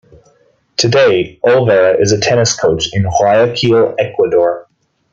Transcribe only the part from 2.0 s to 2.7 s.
is a tennis